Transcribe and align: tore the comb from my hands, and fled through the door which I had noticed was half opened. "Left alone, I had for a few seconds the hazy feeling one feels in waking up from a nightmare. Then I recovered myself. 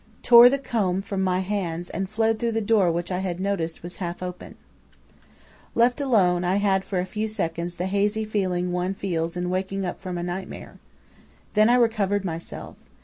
tore 0.23 0.49
the 0.49 0.57
comb 0.57 0.99
from 0.99 1.21
my 1.21 1.41
hands, 1.41 1.87
and 1.91 2.09
fled 2.09 2.39
through 2.39 2.51
the 2.51 2.59
door 2.59 2.91
which 2.91 3.11
I 3.11 3.19
had 3.19 3.39
noticed 3.39 3.83
was 3.83 3.97
half 3.97 4.23
opened. 4.23 4.55
"Left 5.75 6.01
alone, 6.01 6.43
I 6.43 6.55
had 6.55 6.83
for 6.83 6.97
a 6.99 7.05
few 7.05 7.27
seconds 7.27 7.75
the 7.75 7.85
hazy 7.85 8.25
feeling 8.25 8.71
one 8.71 8.95
feels 8.95 9.37
in 9.37 9.51
waking 9.51 9.85
up 9.85 9.99
from 9.99 10.17
a 10.17 10.23
nightmare. 10.23 10.79
Then 11.53 11.69
I 11.69 11.75
recovered 11.75 12.25
myself. 12.25 12.77